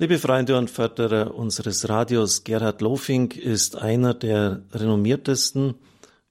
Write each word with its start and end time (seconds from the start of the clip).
Liebe 0.00 0.18
Freunde 0.18 0.56
und 0.56 0.70
Förderer 0.70 1.34
unseres 1.34 1.90
Radios, 1.90 2.42
Gerhard 2.44 2.80
Lofink 2.80 3.36
ist 3.36 3.76
einer 3.76 4.14
der 4.14 4.62
renommiertesten, 4.72 5.74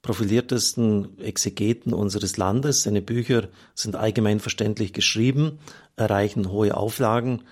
profiliertesten 0.01 1.19
Exegeten 1.19 1.93
unseres 1.93 2.37
Landes. 2.37 2.81
Seine 2.81 3.03
Bücher 3.03 3.47
sind 3.75 3.95
allgemein 3.95 4.39
verständlich 4.39 4.91
geschrieben, 4.91 5.59
erreichen 5.97 6.49
hohe 6.49 6.75
Auflagen 6.75 7.43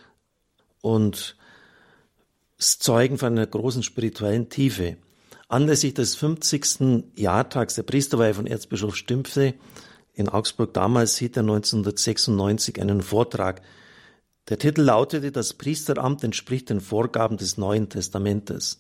und 0.81 1.35
zeugen 2.57 3.19
von 3.19 3.33
einer 3.33 3.45
großen 3.45 3.83
spirituellen 3.83 4.49
Tiefe. 4.49 4.97
Anlässlich 5.49 5.93
des 5.93 6.15
50. 6.15 7.11
Jahrtags 7.15 7.75
der 7.75 7.83
Priesterweihe 7.83 8.33
von 8.33 8.47
Erzbischof 8.47 8.95
Stümpfe 8.95 9.53
in 10.15 10.29
Augsburg 10.29 10.73
damals 10.73 11.15
hielt 11.19 11.37
er 11.37 11.43
1996 11.43 12.81
einen 12.81 13.03
Vortrag 13.03 13.61
der 14.49 14.59
Titel 14.59 14.81
lautete 14.81 15.31
Das 15.31 15.53
Priesteramt 15.53 16.23
entspricht 16.23 16.69
den 16.69 16.79
Vorgaben 16.79 17.37
des 17.37 17.57
Neuen 17.57 17.89
Testamentes. 17.89 18.79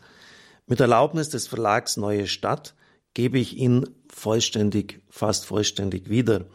Mit 0.65 0.79
Erlaubnis 0.79 1.29
des 1.29 1.47
Verlags 1.47 1.97
Neue 1.97 2.27
Stadt 2.27 2.73
gebe 3.13 3.39
ich 3.39 3.57
ihn 3.57 3.89
vollständig, 4.09 5.01
fast 5.09 5.45
vollständig 5.45 6.09
wieder. 6.09 6.45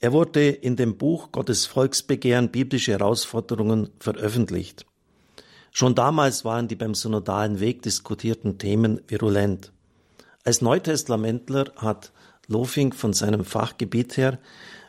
Er 0.00 0.12
wurde 0.12 0.48
in 0.48 0.74
dem 0.74 0.98
Buch 0.98 1.30
Gottes 1.30 1.66
Volksbegehren 1.66 2.50
biblische 2.50 2.92
Herausforderungen 2.92 3.90
veröffentlicht. 4.00 4.86
Schon 5.70 5.94
damals 5.94 6.44
waren 6.44 6.66
die 6.66 6.74
beim 6.74 6.94
synodalen 6.94 7.60
Weg 7.60 7.82
diskutierten 7.82 8.58
Themen 8.58 9.00
virulent. 9.06 9.72
Als 10.44 10.60
Neutestamentler 10.60 11.72
hat 11.76 12.12
Lofing 12.48 12.92
von 12.92 13.12
seinem 13.12 13.44
Fachgebiet 13.44 14.16
her 14.16 14.38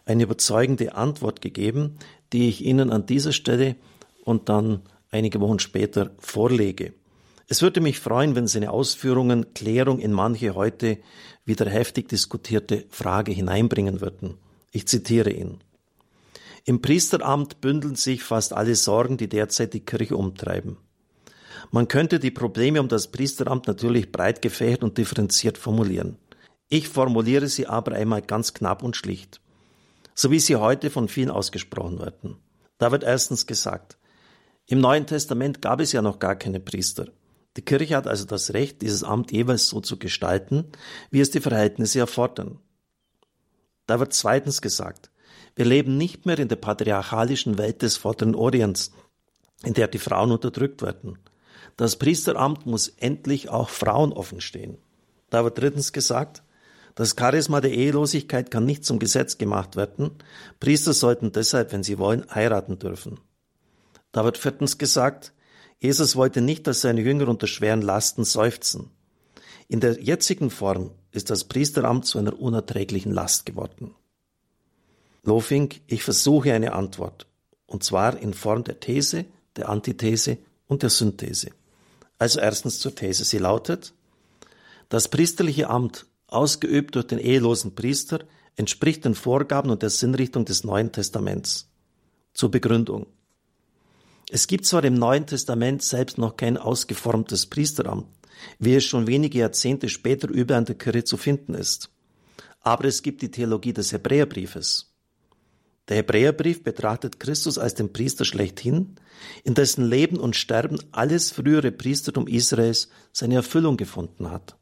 eine 0.05 0.23
überzeugende 0.23 0.95
Antwort 0.95 1.41
gegeben, 1.41 1.97
die 2.33 2.49
ich 2.49 2.65
Ihnen 2.65 2.91
an 2.91 3.05
dieser 3.05 3.31
Stelle 3.31 3.75
und 4.25 4.49
dann 4.49 4.81
einige 5.11 5.39
Wochen 5.39 5.59
später 5.59 6.11
vorlege. 6.17 6.93
Es 7.47 7.61
würde 7.61 7.81
mich 7.81 7.99
freuen, 7.99 8.35
wenn 8.35 8.47
seine 8.47 8.71
Ausführungen 8.71 9.53
Klärung 9.53 9.99
in 9.99 10.11
manche 10.11 10.55
heute 10.55 10.97
wieder 11.45 11.69
heftig 11.69 12.09
diskutierte 12.09 12.85
Frage 12.89 13.31
hineinbringen 13.31 14.01
würden. 14.01 14.37
Ich 14.71 14.87
zitiere 14.87 15.29
ihn. 15.29 15.59
Im 16.65 16.81
Priesteramt 16.81 17.61
bündeln 17.61 17.95
sich 17.95 18.23
fast 18.23 18.53
alle 18.53 18.75
Sorgen, 18.75 19.17
die 19.17 19.27
derzeit 19.27 19.73
die 19.73 19.81
Kirche 19.81 20.15
umtreiben. 20.15 20.77
Man 21.71 21.87
könnte 21.87 22.19
die 22.19 22.31
Probleme 22.31 22.79
um 22.79 22.87
das 22.87 23.11
Priesteramt 23.11 23.67
natürlich 23.67 24.11
breit 24.11 24.41
gefächert 24.41 24.83
und 24.83 24.97
differenziert 24.97 25.57
formulieren. 25.57 26.17
Ich 26.69 26.87
formuliere 26.87 27.47
sie 27.47 27.67
aber 27.67 27.91
einmal 27.91 28.21
ganz 28.21 28.53
knapp 28.53 28.81
und 28.81 28.95
schlicht 28.95 29.42
so 30.15 30.31
wie 30.31 30.39
sie 30.39 30.55
heute 30.55 30.89
von 30.89 31.07
vielen 31.07 31.31
ausgesprochen 31.31 31.99
werden. 31.99 32.37
Da 32.77 32.91
wird 32.91 33.03
erstens 33.03 33.47
gesagt, 33.47 33.97
im 34.67 34.79
Neuen 34.79 35.05
Testament 35.05 35.61
gab 35.61 35.79
es 35.79 35.91
ja 35.91 36.01
noch 36.01 36.19
gar 36.19 36.35
keine 36.35 36.59
Priester. 36.59 37.07
Die 37.57 37.61
Kirche 37.61 37.95
hat 37.95 38.07
also 38.07 38.25
das 38.25 38.53
Recht, 38.53 38.81
dieses 38.81 39.03
Amt 39.03 39.31
jeweils 39.31 39.67
so 39.67 39.81
zu 39.81 39.99
gestalten, 39.99 40.65
wie 41.11 41.19
es 41.19 41.31
die 41.31 41.41
Verhältnisse 41.41 41.99
erfordern. 41.99 42.59
Da 43.85 43.99
wird 43.99 44.13
zweitens 44.13 44.61
gesagt, 44.61 45.11
wir 45.55 45.65
leben 45.65 45.97
nicht 45.97 46.25
mehr 46.25 46.39
in 46.39 46.47
der 46.47 46.55
patriarchalischen 46.55 47.57
Welt 47.57 47.81
des 47.81 47.97
Vorderen 47.97 48.33
Orients, 48.33 48.91
in 49.63 49.73
der 49.73 49.87
die 49.87 49.99
Frauen 49.99 50.31
unterdrückt 50.31 50.81
werden. 50.81 51.19
Das 51.77 51.97
Priesteramt 51.97 52.65
muss 52.65 52.87
endlich 52.87 53.49
auch 53.49 53.69
Frauen 53.69 54.13
offen 54.13 54.41
stehen. 54.41 54.77
Da 55.29 55.43
wird 55.43 55.57
drittens 55.57 55.93
gesagt, 55.93 56.43
das 56.95 57.15
Charisma 57.17 57.59
der 57.59 57.71
Ehelosigkeit 57.71 58.51
kann 58.51 58.65
nicht 58.65 58.85
zum 58.85 58.99
Gesetz 58.99 59.37
gemacht 59.37 59.75
werden. 59.75 60.11
Priester 60.59 60.93
sollten 60.93 61.31
deshalb, 61.31 61.71
wenn 61.71 61.83
sie 61.83 61.97
wollen, 61.97 62.25
heiraten 62.33 62.77
dürfen. 62.77 63.19
Da 64.11 64.23
wird 64.23 64.37
viertens 64.37 64.77
gesagt, 64.77 65.33
Jesus 65.79 66.15
wollte 66.15 66.41
nicht, 66.41 66.67
dass 66.67 66.81
seine 66.81 67.01
Jünger 67.01 67.27
unter 67.27 67.47
schweren 67.47 67.81
Lasten 67.81 68.23
seufzen. 68.23 68.91
In 69.67 69.79
der 69.79 70.01
jetzigen 70.01 70.49
Form 70.49 70.91
ist 71.11 71.29
das 71.29 71.45
Priesteramt 71.45 72.05
zu 72.05 72.19
einer 72.19 72.39
unerträglichen 72.39 73.11
Last 73.11 73.45
geworden. 73.45 73.95
Lofink, 75.23 75.81
ich 75.87 76.03
versuche 76.03 76.53
eine 76.53 76.73
Antwort, 76.73 77.27
und 77.65 77.83
zwar 77.83 78.17
in 78.17 78.33
Form 78.33 78.63
der 78.63 78.79
These, 78.79 79.25
der 79.55 79.69
Antithese 79.69 80.37
und 80.67 80.83
der 80.83 80.89
Synthese. 80.89 81.51
Also 82.17 82.39
erstens 82.39 82.79
zur 82.79 82.93
These. 82.93 83.23
Sie 83.23 83.37
lautet, 83.37 83.93
das 84.89 85.07
priesterliche 85.07 85.69
Amt 85.69 86.05
ausgeübt 86.33 86.95
durch 86.95 87.07
den 87.07 87.19
ehelosen 87.19 87.75
Priester, 87.75 88.19
entspricht 88.55 89.05
den 89.05 89.15
Vorgaben 89.15 89.69
und 89.69 89.81
der 89.81 89.89
Sinnrichtung 89.89 90.45
des 90.45 90.63
Neuen 90.63 90.91
Testaments. 90.91 91.69
Zur 92.33 92.49
Begründung. 92.49 93.07
Es 94.29 94.47
gibt 94.47 94.65
zwar 94.65 94.83
im 94.83 94.95
Neuen 94.95 95.27
Testament 95.27 95.83
selbst 95.83 96.17
noch 96.17 96.37
kein 96.37 96.57
ausgeformtes 96.57 97.45
Priesteramt, 97.45 98.07
wie 98.57 98.75
es 98.75 98.83
schon 98.83 99.05
wenige 99.05 99.39
Jahrzehnte 99.39 99.89
später 99.89 100.27
überall 100.29 100.61
in 100.61 100.65
der 100.65 100.75
Kirche 100.75 101.03
zu 101.03 101.17
finden 101.17 101.53
ist. 101.53 101.91
Aber 102.61 102.85
es 102.85 103.03
gibt 103.03 103.21
die 103.21 103.29
Theologie 103.29 103.73
des 103.73 103.91
Hebräerbriefes. 103.91 104.93
Der 105.89 105.97
Hebräerbrief 105.97 106.63
betrachtet 106.63 107.19
Christus 107.19 107.57
als 107.57 107.75
den 107.75 107.91
Priester 107.91 108.23
schlechthin, 108.23 108.95
in 109.43 109.53
dessen 109.53 109.85
Leben 109.85 110.17
und 110.17 110.35
Sterben 110.35 110.79
alles 110.91 111.31
frühere 111.31 111.71
Priestertum 111.71 112.27
Israels 112.27 112.89
seine 113.11 113.35
Erfüllung 113.35 113.77
gefunden 113.77 114.31
hat. 114.31 114.57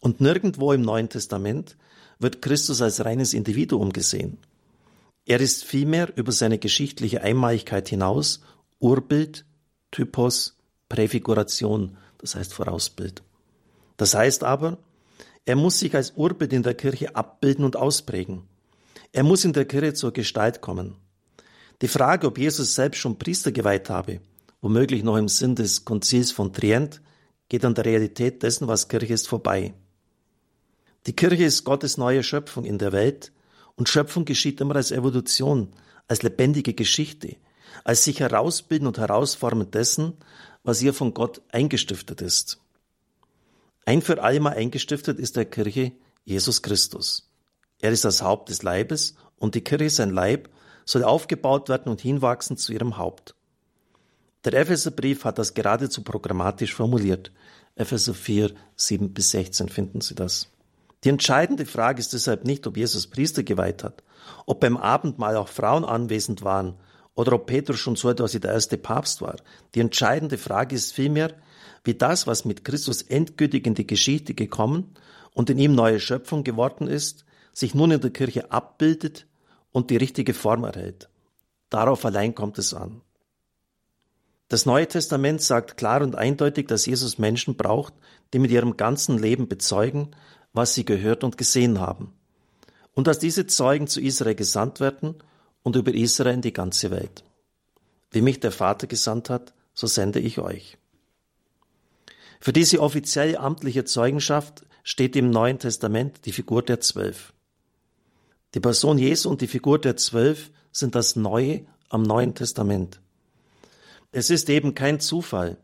Und 0.00 0.20
nirgendwo 0.20 0.72
im 0.72 0.82
Neuen 0.82 1.08
Testament 1.08 1.76
wird 2.18 2.42
Christus 2.42 2.82
als 2.82 3.04
reines 3.04 3.34
Individuum 3.34 3.92
gesehen. 3.92 4.38
Er 5.26 5.40
ist 5.40 5.64
vielmehr 5.64 6.16
über 6.16 6.32
seine 6.32 6.58
geschichtliche 6.58 7.22
Einmaligkeit 7.22 7.88
hinaus 7.88 8.40
Urbild, 8.78 9.44
Typos, 9.90 10.56
Präfiguration, 10.88 11.96
das 12.18 12.34
heißt 12.34 12.54
Vorausbild. 12.54 13.22
Das 13.96 14.14
heißt 14.14 14.44
aber, 14.44 14.78
er 15.44 15.56
muss 15.56 15.78
sich 15.78 15.94
als 15.94 16.12
Urbild 16.16 16.52
in 16.52 16.62
der 16.62 16.74
Kirche 16.74 17.14
abbilden 17.14 17.64
und 17.64 17.76
ausprägen. 17.76 18.42
Er 19.12 19.22
muss 19.22 19.44
in 19.44 19.52
der 19.52 19.66
Kirche 19.66 19.94
zur 19.94 20.12
Gestalt 20.12 20.60
kommen. 20.60 20.96
Die 21.82 21.88
Frage, 21.88 22.26
ob 22.26 22.38
Jesus 22.38 22.74
selbst 22.74 22.98
schon 22.98 23.18
Priester 23.18 23.52
geweiht 23.52 23.90
habe, 23.90 24.20
womöglich 24.60 25.02
noch 25.02 25.16
im 25.16 25.28
Sinn 25.28 25.54
des 25.54 25.84
Konzils 25.84 26.32
von 26.32 26.52
Trient, 26.52 27.00
geht 27.48 27.64
an 27.64 27.74
der 27.74 27.84
Realität 27.84 28.42
dessen, 28.42 28.68
was 28.68 28.88
Kirche 28.88 29.14
ist, 29.14 29.28
vorbei. 29.28 29.74
Die 31.06 31.16
Kirche 31.16 31.44
ist 31.44 31.64
Gottes 31.64 31.96
neue 31.96 32.22
Schöpfung 32.22 32.64
in 32.64 32.78
der 32.78 32.92
Welt 32.92 33.32
und 33.76 33.88
Schöpfung 33.88 34.24
geschieht 34.26 34.60
immer 34.60 34.76
als 34.76 34.90
Evolution, 34.90 35.72
als 36.08 36.22
lebendige 36.22 36.74
Geschichte, 36.74 37.36
als 37.84 38.04
sich 38.04 38.20
herausbilden 38.20 38.86
und 38.86 38.98
herausformen 38.98 39.70
dessen, 39.70 40.14
was 40.62 40.82
ihr 40.82 40.92
von 40.92 41.14
Gott 41.14 41.40
eingestiftet 41.50 42.20
ist. 42.20 42.60
Ein 43.86 44.02
für 44.02 44.22
allemal 44.22 44.54
eingestiftet 44.54 45.18
ist 45.18 45.36
der 45.36 45.46
Kirche 45.46 45.92
Jesus 46.24 46.60
Christus. 46.60 47.30
Er 47.80 47.92
ist 47.92 48.04
das 48.04 48.22
Haupt 48.22 48.50
des 48.50 48.62
Leibes 48.62 49.14
und 49.36 49.54
die 49.54 49.62
Kirche, 49.62 49.88
sein 49.88 50.10
Leib, 50.10 50.50
soll 50.84 51.02
aufgebaut 51.02 51.68
werden 51.68 51.90
und 51.90 52.02
hinwachsen 52.02 52.58
zu 52.58 52.72
ihrem 52.72 52.98
Haupt. 52.98 53.34
Der 54.44 54.54
Epheserbrief 54.54 55.24
hat 55.24 55.38
das 55.38 55.54
geradezu 55.54 56.02
programmatisch 56.02 56.74
formuliert. 56.74 57.32
Epheser 57.74 58.14
4, 58.14 58.52
7 58.76 59.14
bis 59.14 59.30
16 59.30 59.68
finden 59.68 60.00
Sie 60.00 60.14
das. 60.14 60.48
Die 61.04 61.08
entscheidende 61.08 61.66
Frage 61.66 62.00
ist 62.00 62.12
deshalb 62.12 62.44
nicht, 62.44 62.66
ob 62.66 62.76
Jesus 62.76 63.06
Priester 63.06 63.42
geweiht 63.42 63.82
hat, 63.84 64.02
ob 64.46 64.60
beim 64.60 64.76
Abendmahl 64.76 65.36
auch 65.36 65.48
Frauen 65.48 65.84
anwesend 65.84 66.42
waren 66.42 66.74
oder 67.14 67.32
ob 67.32 67.46
Petrus 67.46 67.78
schon 67.78 67.96
so 67.96 68.10
etwas 68.10 68.34
wie 68.34 68.40
der 68.40 68.52
erste 68.52 68.76
Papst 68.76 69.22
war. 69.22 69.36
Die 69.74 69.80
entscheidende 69.80 70.36
Frage 70.36 70.74
ist 70.74 70.92
vielmehr, 70.92 71.34
wie 71.84 71.94
das, 71.94 72.26
was 72.26 72.44
mit 72.44 72.64
Christus 72.64 73.02
endgültig 73.02 73.66
in 73.66 73.74
die 73.74 73.86
Geschichte 73.86 74.34
gekommen 74.34 74.94
und 75.32 75.48
in 75.48 75.58
ihm 75.58 75.74
neue 75.74 76.00
Schöpfung 76.00 76.44
geworden 76.44 76.86
ist, 76.86 77.24
sich 77.52 77.74
nun 77.74 77.90
in 77.90 78.00
der 78.00 78.10
Kirche 78.10 78.50
abbildet 78.52 79.26
und 79.72 79.90
die 79.90 79.96
richtige 79.96 80.34
Form 80.34 80.64
erhält. 80.64 81.08
Darauf 81.70 82.04
allein 82.04 82.34
kommt 82.34 82.58
es 82.58 82.74
an. 82.74 83.00
Das 84.48 84.66
Neue 84.66 84.88
Testament 84.88 85.40
sagt 85.40 85.76
klar 85.76 86.02
und 86.02 86.16
eindeutig, 86.16 86.66
dass 86.66 86.84
Jesus 86.84 87.18
Menschen 87.18 87.56
braucht, 87.56 87.94
die 88.32 88.40
mit 88.40 88.50
ihrem 88.50 88.76
ganzen 88.76 89.16
Leben 89.16 89.46
bezeugen, 89.46 90.10
was 90.52 90.74
sie 90.74 90.84
gehört 90.84 91.24
und 91.24 91.38
gesehen 91.38 91.80
haben, 91.80 92.12
und 92.94 93.06
dass 93.06 93.18
diese 93.18 93.46
Zeugen 93.46 93.86
zu 93.86 94.00
Israel 94.00 94.34
gesandt 94.34 94.80
werden 94.80 95.14
und 95.62 95.76
über 95.76 95.94
Israel 95.94 96.34
in 96.34 96.42
die 96.42 96.52
ganze 96.52 96.90
Welt. 96.90 97.24
Wie 98.10 98.20
mich 98.20 98.40
der 98.40 98.52
Vater 98.52 98.86
gesandt 98.86 99.30
hat, 99.30 99.54
so 99.74 99.86
sende 99.86 100.18
ich 100.18 100.38
euch. 100.38 100.76
Für 102.40 102.52
diese 102.52 102.80
offizielle 102.80 103.38
amtliche 103.38 103.84
Zeugenschaft 103.84 104.66
steht 104.82 105.14
im 105.14 105.30
Neuen 105.30 105.58
Testament 105.58 106.24
die 106.24 106.32
Figur 106.32 106.62
der 106.62 106.80
Zwölf. 106.80 107.32
Die 108.54 108.60
Person 108.60 108.98
Jesu 108.98 109.28
und 109.28 109.42
die 109.42 109.46
Figur 109.46 109.78
der 109.78 109.96
Zwölf 109.96 110.50
sind 110.72 110.94
das 110.94 111.14
Neue 111.14 111.66
am 111.88 112.02
Neuen 112.02 112.34
Testament. 112.34 113.00
Es 114.10 114.30
ist 114.30 114.48
eben 114.50 114.74
kein 114.74 114.98
Zufall, 114.98 115.58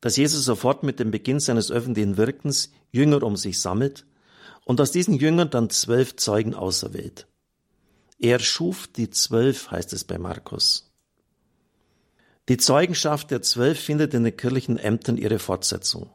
dass 0.00 0.16
Jesus 0.16 0.44
sofort 0.44 0.82
mit 0.82 0.98
dem 0.98 1.12
Beginn 1.12 1.38
seines 1.38 1.70
öffentlichen 1.70 2.16
Wirkens 2.16 2.72
Jünger 2.90 3.22
um 3.22 3.36
sich 3.36 3.60
sammelt 3.60 4.04
und 4.64 4.80
aus 4.80 4.92
diesen 4.92 5.14
Jüngern 5.14 5.50
dann 5.50 5.70
zwölf 5.70 6.16
Zeugen 6.16 6.54
auserwählt. 6.54 7.26
Er 8.18 8.38
schuf 8.38 8.86
die 8.86 9.10
zwölf, 9.10 9.70
heißt 9.70 9.92
es 9.92 10.04
bei 10.04 10.18
Markus. 10.18 10.92
Die 12.48 12.56
Zeugenschaft 12.56 13.30
der 13.30 13.42
Zwölf 13.42 13.78
findet 13.78 14.14
in 14.14 14.24
den 14.24 14.36
kirchlichen 14.36 14.76
Ämtern 14.76 15.16
ihre 15.16 15.38
Fortsetzung. 15.38 16.10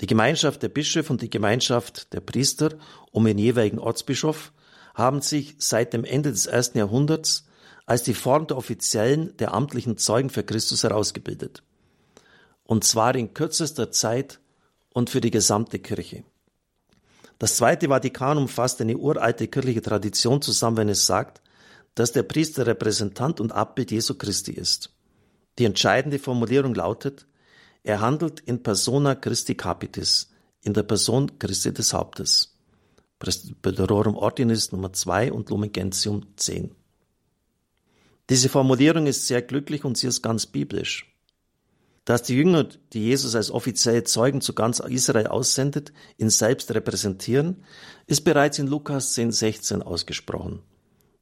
Die 0.00 0.06
Gemeinschaft 0.06 0.62
der 0.62 0.68
Bischöfe 0.68 1.12
und 1.12 1.22
die 1.22 1.30
Gemeinschaft 1.30 2.12
der 2.12 2.20
Priester 2.20 2.70
um 3.10 3.24
den 3.24 3.38
jeweiligen 3.38 3.78
Ortsbischof 3.78 4.52
haben 4.94 5.20
sich 5.20 5.56
seit 5.58 5.92
dem 5.92 6.04
Ende 6.04 6.30
des 6.30 6.46
ersten 6.46 6.78
Jahrhunderts 6.78 7.46
als 7.86 8.02
die 8.02 8.14
Form 8.14 8.46
der 8.46 8.56
offiziellen, 8.56 9.36
der 9.36 9.52
amtlichen 9.52 9.98
Zeugen 9.98 10.30
für 10.30 10.42
Christus 10.42 10.84
herausgebildet. 10.84 11.62
Und 12.62 12.84
zwar 12.84 13.14
in 13.14 13.34
kürzester 13.34 13.90
Zeit 13.90 14.40
und 14.90 15.10
für 15.10 15.20
die 15.20 15.30
gesamte 15.30 15.78
Kirche. 15.78 16.24
Das 17.44 17.56
Zweite 17.56 17.88
Vatikanum 17.88 18.48
fasst 18.48 18.80
eine 18.80 18.96
uralte 18.96 19.48
kirchliche 19.48 19.82
Tradition 19.82 20.40
zusammen, 20.40 20.78
wenn 20.78 20.88
es 20.88 21.04
sagt, 21.04 21.42
dass 21.94 22.10
der 22.10 22.22
Priester 22.22 22.66
Repräsentant 22.66 23.38
und 23.38 23.52
Abbild 23.52 23.90
Jesu 23.90 24.14
Christi 24.14 24.52
ist. 24.52 24.94
Die 25.58 25.66
entscheidende 25.66 26.18
Formulierung 26.18 26.74
lautet, 26.74 27.26
er 27.82 28.00
handelt 28.00 28.40
in 28.40 28.62
persona 28.62 29.14
Christi 29.14 29.56
Capitis, 29.56 30.32
in 30.62 30.72
der 30.72 30.84
Person 30.84 31.38
Christi 31.38 31.74
des 31.74 31.92
Hauptes. 31.92 32.56
Presbyterorum 33.18 34.16
Ordinis 34.16 34.72
Nummer 34.72 34.94
2 34.94 35.30
und 35.30 35.50
Lumen 35.50 35.70
Gentium 35.70 36.24
10. 36.36 36.74
Diese 38.30 38.48
Formulierung 38.48 39.06
ist 39.06 39.26
sehr 39.26 39.42
glücklich 39.42 39.84
und 39.84 39.98
sie 39.98 40.06
ist 40.06 40.22
ganz 40.22 40.46
biblisch. 40.46 41.13
Dass 42.04 42.22
die 42.22 42.36
Jünger, 42.36 42.68
die 42.92 43.04
Jesus 43.04 43.34
als 43.34 43.50
offizielle 43.50 44.04
Zeugen 44.04 44.40
zu 44.40 44.52
ganz 44.52 44.78
Israel 44.80 45.26
aussendet, 45.26 45.92
ihn 46.18 46.28
selbst 46.28 46.70
repräsentieren, 46.74 47.64
ist 48.06 48.24
bereits 48.24 48.58
in 48.58 48.66
Lukas 48.66 49.14
10, 49.14 49.32
16 49.32 49.82
ausgesprochen. 49.82 50.62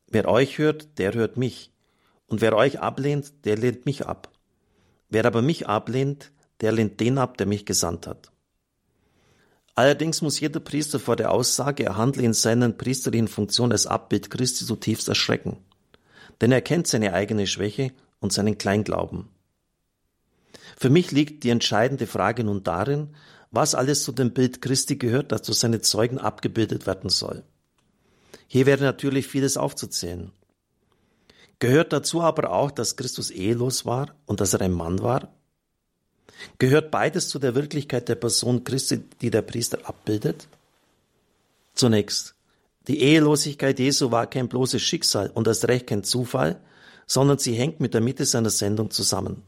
Wer 0.09 0.29
euch 0.29 0.59
hört, 0.59 0.99
der 0.99 1.15
hört 1.15 1.37
mich. 1.37 1.73
Und 2.27 2.41
wer 2.41 2.57
euch 2.57 2.81
ablehnt, 2.81 3.45
der 3.45 3.57
lehnt 3.57 3.87
mich 3.87 4.07
ab. 4.07 4.33
Wer 5.09 5.25
aber 5.25 5.43
mich 5.43 5.69
ablehnt, 5.69 6.33
der 6.61 6.73
lehnt 6.73 6.99
den 6.99 7.19
ab, 7.19 7.37
der 7.37 7.47
mich 7.47 7.65
gesandt 7.65 8.07
hat. 8.07 8.33
Allerdings 9.75 10.21
muss 10.21 10.41
jeder 10.41 10.61
Priester 10.61 10.99
vor 10.99 11.17
der 11.17 11.31
Aussage, 11.31 11.85
er 11.85 11.97
handle 11.97 12.23
in 12.23 12.35
seiner 12.35 12.69
priesterlichen 12.71 13.29
Funktion 13.29 13.73
als 13.73 13.87
Abbild 13.87 14.31
Christi 14.31 14.67
zutiefst 14.67 15.09
erschrecken. 15.09 15.59
Denn 16.41 16.53
er 16.53 16.61
kennt 16.61 16.87
seine 16.89 17.15
eigene 17.15 17.47
Schwäche 17.47 17.93
und 18.21 18.33
seinen 18.33 18.59
Kleinglauben. 18.59 19.29
Für 20.79 20.91
mich 20.91 21.13
liegt 21.13 21.45
die 21.45 21.51
entscheidende 21.51 22.07
Frage 22.07 22.45
nun 22.45 22.63
darin, 22.63 23.15
was 23.51 23.75
alles 23.75 24.03
zu 24.03 24.13
dem 24.13 24.33
Bild 24.33 24.63
Christi 24.63 24.97
gehört, 24.97 25.31
das 25.31 25.43
durch 25.43 25.59
seine 25.59 25.81
Zeugen 25.81 26.19
abgebildet 26.19 26.87
werden 26.87 27.11
soll. 27.11 27.43
Hier 28.49 28.67
wäre 28.67 28.83
natürlich 28.83 29.27
vieles 29.29 29.57
aufzuzählen. 29.57 30.33
Gehört 31.59 31.93
dazu 31.93 32.23
aber 32.23 32.51
auch, 32.51 32.71
dass 32.71 32.97
Christus 32.97 33.31
ehelos 33.31 33.87
war 33.87 34.15
und 34.27 34.41
dass 34.41 34.53
er 34.55 34.63
ein 34.63 34.73
Mann 34.73 35.01
war? 35.01 35.33
Gehört 36.59 36.91
beides 36.91 37.29
zu 37.29 37.39
der 37.39 37.55
Wirklichkeit 37.55 38.09
der 38.09 38.17
Person 38.17 38.65
Christi, 38.65 39.05
die 39.21 39.31
der 39.31 39.43
Priester 39.43 39.79
abbildet? 39.85 40.49
Zunächst, 41.75 42.35
die 42.89 43.01
Ehelosigkeit 43.01 43.79
Jesu 43.79 44.11
war 44.11 44.27
kein 44.27 44.49
bloßes 44.49 44.83
Schicksal 44.83 45.31
und 45.31 45.47
erst 45.47 45.69
recht 45.69 45.87
kein 45.87 46.03
Zufall, 46.03 46.61
sondern 47.07 47.39
sie 47.39 47.55
hängt 47.55 47.81
mit 47.81 47.95
der 47.95 48.01
Mitte 48.01 48.25
seiner 48.25 48.51
Sendung 48.51 48.91
zusammen. 48.91 49.43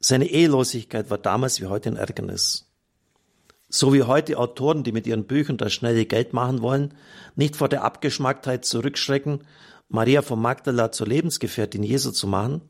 Seine 0.00 0.26
Ehelosigkeit 0.26 1.10
war 1.10 1.18
damals 1.18 1.60
wie 1.60 1.66
heute 1.66 1.88
ein 1.88 1.96
Ärgernis. 1.96 2.66
So 3.68 3.92
wie 3.92 4.04
heute 4.04 4.38
Autoren, 4.38 4.84
die 4.84 4.92
mit 4.92 5.06
ihren 5.06 5.24
Büchern 5.24 5.56
das 5.56 5.72
schnelle 5.72 6.06
Geld 6.06 6.32
machen 6.32 6.62
wollen, 6.62 6.94
nicht 7.34 7.56
vor 7.56 7.68
der 7.68 7.82
Abgeschmacktheit 7.82 8.64
zurückschrecken, 8.64 9.44
Maria 9.88 10.22
von 10.22 10.40
Magdala 10.40 10.92
zur 10.92 11.08
Lebensgefährtin 11.08 11.82
Jesu 11.82 12.12
zu 12.12 12.26
machen, 12.28 12.62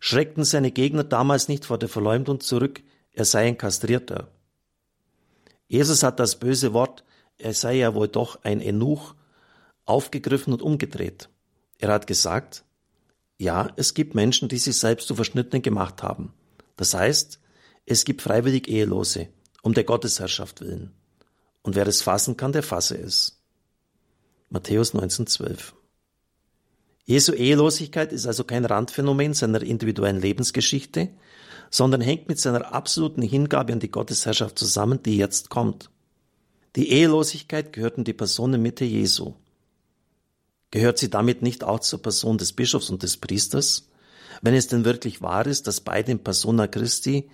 schreckten 0.00 0.44
seine 0.44 0.72
Gegner 0.72 1.04
damals 1.04 1.48
nicht 1.48 1.64
vor 1.64 1.78
der 1.78 1.88
Verleumdung 1.88 2.40
zurück, 2.40 2.82
er 3.12 3.24
sei 3.24 3.46
ein 3.46 3.58
Kastrierter. 3.58 4.28
Jesus 5.68 6.02
hat 6.02 6.18
das 6.18 6.36
böse 6.36 6.72
Wort, 6.72 7.04
er 7.38 7.54
sei 7.54 7.76
ja 7.76 7.94
wohl 7.94 8.08
doch 8.08 8.42
ein 8.42 8.60
Enuch, 8.60 9.14
aufgegriffen 9.84 10.52
und 10.52 10.62
umgedreht. 10.62 11.28
Er 11.78 11.90
hat 11.92 12.06
gesagt, 12.06 12.64
ja, 13.38 13.70
es 13.76 13.94
gibt 13.94 14.14
Menschen, 14.14 14.48
die 14.48 14.58
sich 14.58 14.76
selbst 14.76 15.06
zu 15.06 15.14
Verschnittenen 15.14 15.62
gemacht 15.62 16.02
haben. 16.02 16.32
Das 16.76 16.94
heißt, 16.94 17.40
es 17.86 18.04
gibt 18.04 18.22
freiwillig 18.22 18.68
Ehelose, 18.68 19.28
um 19.62 19.74
der 19.74 19.84
Gottesherrschaft 19.84 20.60
willen. 20.60 20.92
Und 21.62 21.74
wer 21.74 21.86
es 21.86 22.02
fassen 22.02 22.36
kann, 22.36 22.52
der 22.52 22.62
fasse 22.62 22.96
es. 22.96 23.40
Matthäus 24.50 24.94
19,12 24.94 25.72
Jesu 27.04 27.32
Ehelosigkeit 27.32 28.12
ist 28.12 28.26
also 28.26 28.44
kein 28.44 28.64
Randphänomen 28.64 29.32
seiner 29.32 29.62
individuellen 29.62 30.20
Lebensgeschichte, 30.20 31.10
sondern 31.70 32.00
hängt 32.00 32.28
mit 32.28 32.40
seiner 32.40 32.72
absoluten 32.72 33.22
Hingabe 33.22 33.72
an 33.72 33.80
die 33.80 33.90
Gottesherrschaft 33.90 34.58
zusammen, 34.58 35.02
die 35.02 35.16
jetzt 35.16 35.48
kommt. 35.48 35.90
Die 36.74 36.90
Ehelosigkeit 36.90 37.72
gehört 37.72 37.98
in 37.98 38.04
die 38.04 38.12
Personenmitte 38.12 38.84
Jesu. 38.84 39.34
Gehört 40.70 40.98
sie 40.98 41.08
damit 41.08 41.42
nicht 41.42 41.64
auch 41.64 41.80
zur 41.80 42.02
Person 42.02 42.38
des 42.38 42.52
Bischofs 42.52 42.90
und 42.90 43.02
des 43.02 43.16
Priesters? 43.16 43.88
Wenn 44.42 44.54
es 44.54 44.68
denn 44.68 44.84
wirklich 44.84 45.22
wahr 45.22 45.46
ist, 45.46 45.66
dass 45.66 45.80
beide 45.80 46.12
in 46.12 46.22
Persona 46.22 46.66
Christi 46.66 47.30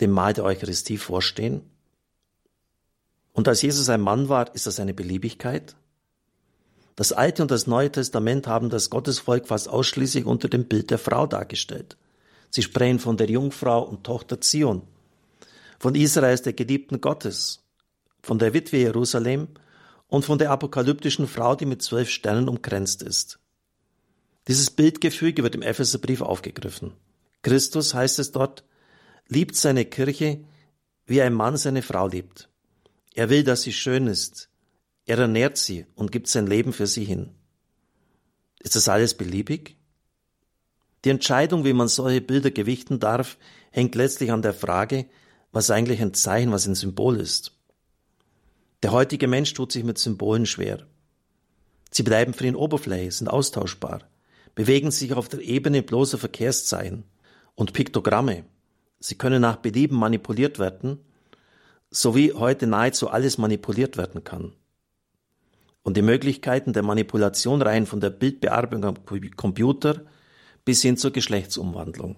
dem 0.00 0.10
Mahl 0.10 0.32
der 0.32 0.44
Eucharistie 0.44 0.98
vorstehen? 0.98 1.62
Und 3.32 3.48
als 3.48 3.62
Jesus 3.62 3.88
ein 3.88 4.00
Mann 4.00 4.28
war, 4.28 4.54
ist 4.54 4.66
das 4.66 4.80
eine 4.80 4.94
Beliebigkeit? 4.94 5.76
Das 6.96 7.12
Alte 7.12 7.42
und 7.42 7.50
das 7.50 7.66
Neue 7.66 7.90
Testament 7.90 8.46
haben 8.46 8.68
das 8.68 8.90
Gottesvolk 8.90 9.48
fast 9.48 9.68
ausschließlich 9.68 10.26
unter 10.26 10.48
dem 10.48 10.66
Bild 10.66 10.90
der 10.90 10.98
Frau 10.98 11.26
dargestellt. 11.26 11.96
Sie 12.50 12.62
sprechen 12.62 12.98
von 12.98 13.16
der 13.16 13.30
Jungfrau 13.30 13.82
und 13.82 14.04
Tochter 14.04 14.40
Zion, 14.40 14.82
von 15.78 15.94
Israel 15.94 16.32
als 16.32 16.42
der 16.42 16.52
Geliebten 16.52 17.00
Gottes, 17.00 17.60
von 18.22 18.38
der 18.38 18.52
Witwe 18.52 18.78
Jerusalem 18.78 19.48
und 20.08 20.24
von 20.24 20.38
der 20.38 20.50
apokalyptischen 20.50 21.26
Frau, 21.26 21.54
die 21.54 21.66
mit 21.66 21.80
zwölf 21.80 22.10
Sternen 22.10 22.48
umkränzt 22.48 23.02
ist. 23.02 23.38
Dieses 24.50 24.68
Bildgefüge 24.68 25.44
wird 25.44 25.54
im 25.54 25.62
Epheserbrief 25.62 26.22
aufgegriffen. 26.22 26.94
Christus, 27.42 27.94
heißt 27.94 28.18
es 28.18 28.32
dort, 28.32 28.64
liebt 29.28 29.54
seine 29.54 29.84
Kirche, 29.84 30.44
wie 31.06 31.22
ein 31.22 31.34
Mann 31.34 31.56
seine 31.56 31.82
Frau 31.82 32.08
liebt. 32.08 32.48
Er 33.14 33.30
will, 33.30 33.44
dass 33.44 33.62
sie 33.62 33.72
schön 33.72 34.08
ist. 34.08 34.48
Er 35.06 35.18
ernährt 35.18 35.56
sie 35.56 35.86
und 35.94 36.10
gibt 36.10 36.26
sein 36.26 36.48
Leben 36.48 36.72
für 36.72 36.88
sie 36.88 37.04
hin. 37.04 37.30
Ist 38.58 38.74
das 38.74 38.88
alles 38.88 39.14
beliebig? 39.14 39.76
Die 41.04 41.10
Entscheidung, 41.10 41.64
wie 41.64 41.72
man 41.72 41.86
solche 41.86 42.20
Bilder 42.20 42.50
gewichten 42.50 42.98
darf, 42.98 43.38
hängt 43.70 43.94
letztlich 43.94 44.32
an 44.32 44.42
der 44.42 44.52
Frage, 44.52 45.06
was 45.52 45.70
eigentlich 45.70 46.02
ein 46.02 46.12
Zeichen, 46.12 46.50
was 46.50 46.66
ein 46.66 46.74
Symbol 46.74 47.20
ist. 47.20 47.56
Der 48.82 48.90
heutige 48.90 49.28
Mensch 49.28 49.54
tut 49.54 49.70
sich 49.70 49.84
mit 49.84 49.98
Symbolen 49.98 50.44
schwer. 50.44 50.88
Sie 51.92 52.02
bleiben 52.02 52.34
für 52.34 52.48
ihn 52.48 52.56
Oberfläche, 52.56 53.12
sind 53.12 53.28
austauschbar 53.28 54.10
bewegen 54.54 54.90
sich 54.90 55.12
auf 55.14 55.28
der 55.28 55.40
Ebene 55.40 55.82
bloßer 55.82 56.18
Verkehrszeichen 56.18 57.04
und 57.54 57.72
Piktogramme. 57.72 58.44
Sie 58.98 59.16
können 59.16 59.40
nach 59.40 59.56
Belieben 59.56 59.96
manipuliert 59.96 60.58
werden, 60.58 60.98
so 61.90 62.14
wie 62.14 62.32
heute 62.32 62.66
nahezu 62.66 63.08
alles 63.08 63.38
manipuliert 63.38 63.96
werden 63.96 64.24
kann. 64.24 64.52
Und 65.82 65.96
die 65.96 66.02
Möglichkeiten 66.02 66.72
der 66.72 66.82
Manipulation 66.82 67.62
reichen 67.62 67.86
von 67.86 68.00
der 68.00 68.10
Bildbearbeitung 68.10 68.84
am 68.84 68.94
Computer 69.36 70.02
bis 70.64 70.82
hin 70.82 70.96
zur 70.96 71.10
Geschlechtsumwandlung. 71.10 72.16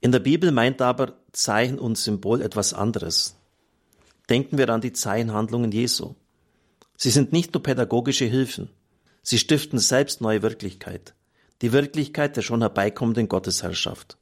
In 0.00 0.12
der 0.12 0.20
Bibel 0.20 0.52
meint 0.52 0.82
aber 0.82 1.14
Zeichen 1.32 1.78
und 1.78 1.96
Symbol 1.96 2.42
etwas 2.42 2.74
anderes. 2.74 3.36
Denken 4.28 4.58
wir 4.58 4.68
an 4.68 4.80
die 4.80 4.92
Zeichenhandlungen 4.92 5.72
Jesu. 5.72 6.14
Sie 6.96 7.10
sind 7.10 7.32
nicht 7.32 7.54
nur 7.54 7.62
pädagogische 7.62 8.26
Hilfen, 8.26 8.70
Sie 9.28 9.40
stiften 9.40 9.80
selbst 9.80 10.20
neue 10.20 10.42
Wirklichkeit, 10.42 11.16
die 11.60 11.72
Wirklichkeit 11.72 12.36
der 12.36 12.42
schon 12.42 12.60
herbeikommenden 12.60 13.26
Gottesherrschaft, 13.26 14.18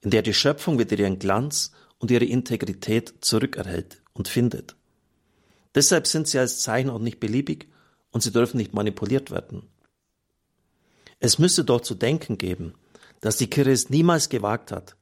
in 0.00 0.08
der 0.08 0.22
die 0.22 0.32
Schöpfung 0.32 0.78
wieder 0.78 0.98
ihren 0.98 1.18
Glanz 1.18 1.72
und 1.98 2.10
ihre 2.10 2.24
Integrität 2.24 3.16
zurückerhält 3.20 4.00
und 4.14 4.28
findet. 4.28 4.74
Deshalb 5.74 6.06
sind 6.06 6.26
sie 6.26 6.38
als 6.38 6.62
Zeichen 6.62 6.88
auch 6.88 7.00
nicht 7.00 7.20
beliebig 7.20 7.68
und 8.12 8.22
sie 8.22 8.32
dürfen 8.32 8.56
nicht 8.56 8.72
manipuliert 8.72 9.30
werden. 9.30 9.68
Es 11.20 11.38
müsste 11.38 11.62
doch 11.62 11.82
zu 11.82 11.94
denken 11.94 12.38
geben, 12.38 12.72
dass 13.20 13.36
die 13.36 13.50
Kirche 13.50 13.72
es 13.72 13.90
niemals 13.90 14.30
gewagt 14.30 14.72
hat, 14.72 14.96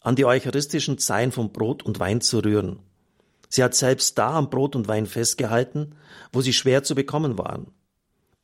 an 0.00 0.16
die 0.16 0.26
eucharistischen 0.26 0.98
Zeichen 0.98 1.32
von 1.32 1.50
Brot 1.50 1.82
und 1.82 1.98
Wein 1.98 2.20
zu 2.20 2.40
rühren. 2.40 2.80
Sie 3.48 3.64
hat 3.64 3.74
selbst 3.74 4.18
da 4.18 4.32
am 4.36 4.50
Brot 4.50 4.76
und 4.76 4.86
Wein 4.86 5.06
festgehalten, 5.06 5.94
wo 6.30 6.42
sie 6.42 6.52
schwer 6.52 6.82
zu 6.82 6.94
bekommen 6.94 7.38
waren. 7.38 7.72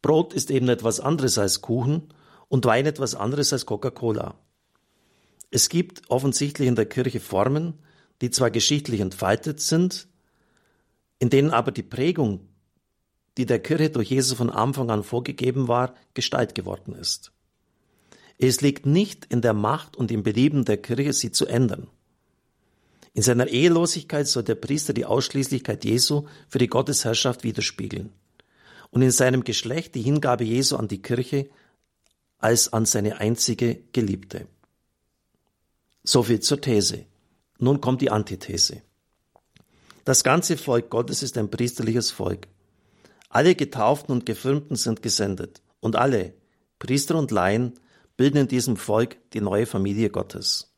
Brot 0.01 0.33
ist 0.33 0.51
eben 0.51 0.69
etwas 0.69 1.01
anderes 1.01 1.39
als 1.39 1.61
Kuchen 1.61 2.13
und 2.49 2.65
Wein 2.65 2.87
etwas 2.87 3.15
anderes 3.15 3.53
als 3.53 3.67
Coca-Cola. 3.67 4.37
Es 5.51 5.69
gibt 5.69 6.09
offensichtlich 6.09 6.69
in 6.69 6.77
der 6.77 6.87
Kirche 6.87 7.21
Formen, 7.21 7.75
die 8.21 8.31
zwar 8.31 8.51
geschichtlich 8.51 9.01
entfaltet 9.01 9.61
sind, 9.61 10.09
in 11.19 11.31
denen 11.31 11.51
aber 11.51 11.73
die 11.73 11.83
Prägung, 11.83 12.49
die 13.37 13.47
der 13.47 13.61
Kirche 13.61 13.91
durch 13.91 14.11
Jesus 14.11 14.37
von 14.37 14.51
Anfang 14.51 14.91
an 14.91 15.03
vorgegeben 15.03 15.69
war, 15.69 15.95
Gestalt 16.15 16.55
geworden 16.55 16.95
ist. 16.95 17.33
Es 18.39 18.61
liegt 18.61 18.87
nicht 18.87 19.25
in 19.27 19.41
der 19.41 19.53
Macht 19.53 19.97
und 19.97 20.13
im 20.13 20.23
Belieben 20.23 20.65
der 20.65 20.77
Kirche, 20.77 21.13
sie 21.13 21.33
zu 21.33 21.47
ändern. 21.47 21.89
In 23.15 23.23
seiner 23.23 23.49
Ehelosigkeit 23.49 24.29
soll 24.29 24.45
der 24.45 24.55
Priester 24.55 24.93
die 24.93 25.07
Ausschließlichkeit 25.07 25.85
Jesu 25.85 26.27
für 26.49 26.59
die 26.59 26.69
Gottesherrschaft 26.69 27.43
widerspiegeln 27.43 28.13
und 28.91 29.03
in 29.03 29.11
seinem 29.11 29.45
Geschlecht 29.45 29.95
die 29.95 30.03
Hingabe 30.03 30.45
Jesu 30.45 30.77
an 30.77 30.89
die 30.89 31.03
Kirche 31.03 31.49
als 32.39 32.73
an 32.73 32.87
seine 32.87 33.19
einzige 33.19 33.77
Geliebte. 33.93 34.47
So 36.05 36.23
viel 36.23 36.41
zur 36.41 36.61
These. 36.61 37.05
Nun 37.59 37.81
kommt 37.81 38.01
die 38.01 38.11
Antithese. 38.11 38.83
Das 40.05 40.25
ganze 40.25 40.57
Volk 40.57 40.89
Gottes 40.89 41.23
ist 41.23 41.37
ein 41.37 41.51
priesterliches 41.51 42.11
Volk. 42.11 42.49
Alle 43.29 43.55
Getauften 43.55 44.13
und 44.13 44.25
Gefirmten 44.25 44.77
sind 44.77 45.03
gesendet 45.03 45.61
und 45.81 45.97
alle, 45.97 46.33
Priester 46.79 47.17
und 47.17 47.31
Laien, 47.31 47.75
bilden 48.17 48.39
in 48.39 48.49
diesem 48.49 48.77
Volk 48.77 49.17
die 49.33 49.41
neue 49.41 49.67
Familie 49.67 50.09
Gottes. 50.09 50.73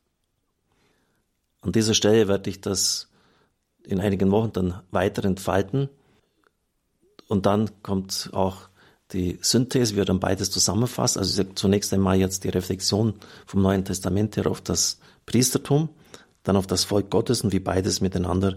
An 1.61 1.73
dieser 1.73 1.95
Stelle 1.95 2.27
werde 2.27 2.51
ich 2.51 2.61
das 2.61 3.09
in 3.85 4.01
einigen 4.01 4.31
Wochen 4.31 4.53
dann 4.53 4.83
weiter 4.91 5.25
entfalten. 5.25 5.89
Und 7.31 7.47
dann 7.47 7.71
kommt 7.85 8.31
auch 8.33 8.69
die 9.13 9.39
Synthese, 9.41 9.95
wie 9.95 10.01
er 10.01 10.05
dann 10.05 10.19
beides 10.19 10.51
zusammenfasst. 10.51 11.17
Also 11.17 11.45
zunächst 11.45 11.95
einmal 11.95 12.19
jetzt 12.19 12.43
die 12.43 12.49
Reflexion 12.49 13.15
vom 13.47 13.63
Neuen 13.63 13.85
Testament 13.85 14.37
her 14.37 14.49
auf 14.49 14.61
das 14.61 14.99
Priestertum, 15.27 15.91
dann 16.43 16.57
auf 16.57 16.67
das 16.67 16.83
Volk 16.83 17.09
Gottes 17.09 17.43
und 17.43 17.53
wie 17.53 17.61
beides 17.61 18.01
miteinander 18.01 18.57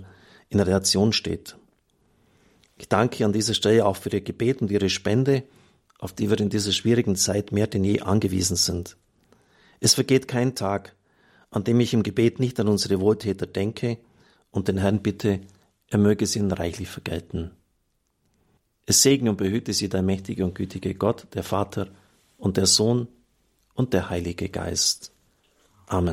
in 0.49 0.59
Relation 0.59 1.13
steht. 1.13 1.55
Ich 2.75 2.89
danke 2.89 3.23
an 3.25 3.31
dieser 3.31 3.53
Stelle 3.53 3.85
auch 3.85 3.95
für 3.95 4.09
Ihr 4.09 4.21
Gebet 4.21 4.63
und 4.63 4.71
Ihre 4.71 4.89
Spende, 4.89 5.43
auf 5.99 6.11
die 6.11 6.31
wir 6.31 6.39
in 6.39 6.49
dieser 6.49 6.71
schwierigen 6.71 7.15
Zeit 7.15 7.51
mehr 7.51 7.67
denn 7.67 7.83
je 7.83 8.01
angewiesen 8.01 8.55
sind. 8.55 8.97
Es 9.81 9.93
vergeht 9.93 10.27
kein 10.27 10.55
Tag, 10.55 10.95
an 11.51 11.63
dem 11.63 11.79
ich 11.79 11.93
im 11.93 12.01
Gebet 12.01 12.39
nicht 12.39 12.59
an 12.59 12.69
unsere 12.69 12.99
Wohltäter 12.99 13.45
denke 13.45 13.99
und 14.49 14.67
den 14.67 14.79
Herrn 14.79 15.03
bitte, 15.03 15.41
er 15.91 15.99
möge 15.99 16.25
sie 16.25 16.39
ihnen 16.39 16.51
reichlich 16.51 16.89
vergelten. 16.89 17.51
Es 18.85 19.01
segne 19.01 19.29
und 19.29 19.37
behüte 19.37 19.73
sie 19.73 19.89
der 19.89 20.01
mächtige 20.01 20.43
und 20.43 20.55
gütige 20.55 20.93
Gott, 20.93 21.27
der 21.33 21.43
Vater 21.43 21.87
und 22.37 22.57
der 22.57 22.65
Sohn 22.65 23.07
und 23.73 23.93
der 23.93 24.09
Heilige 24.09 24.49
Geist. 24.49 25.11
Amen. 25.87 26.11